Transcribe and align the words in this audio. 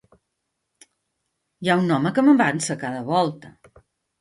Hi 1.65 1.71
ha 1.73 1.77
un 1.83 1.93
home 1.99 2.15
que 2.17 2.27
m'avança 2.29 2.73
a 2.77 2.81
cada 2.87 3.07
volta. 3.15 3.57